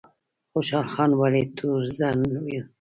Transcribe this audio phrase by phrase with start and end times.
[0.51, 2.45] خوشحال خان ولې تورزن و؟